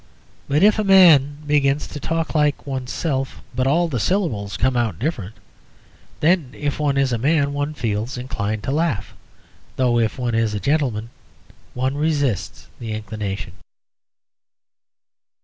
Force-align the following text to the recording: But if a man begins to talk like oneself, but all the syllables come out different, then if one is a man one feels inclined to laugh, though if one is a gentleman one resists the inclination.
But 0.47 0.63
if 0.63 0.79
a 0.79 0.83
man 0.83 1.37
begins 1.45 1.85
to 1.85 1.99
talk 1.99 2.33
like 2.33 2.65
oneself, 2.65 3.39
but 3.53 3.67
all 3.67 3.87
the 3.87 3.99
syllables 3.99 4.57
come 4.57 4.75
out 4.75 4.97
different, 4.97 5.35
then 6.21 6.49
if 6.57 6.79
one 6.79 6.97
is 6.97 7.13
a 7.13 7.19
man 7.19 7.53
one 7.53 7.75
feels 7.75 8.17
inclined 8.17 8.63
to 8.63 8.71
laugh, 8.71 9.13
though 9.75 9.99
if 9.99 10.17
one 10.17 10.33
is 10.33 10.55
a 10.55 10.59
gentleman 10.59 11.11
one 11.75 11.93
resists 11.93 12.67
the 12.79 12.93
inclination. 12.93 13.53